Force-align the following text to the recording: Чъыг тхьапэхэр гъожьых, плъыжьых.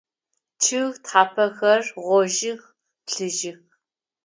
Чъыг 0.63 0.93
тхьапэхэр 1.03 1.81
гъожьых, 2.05 2.61
плъыжьых. 3.05 3.59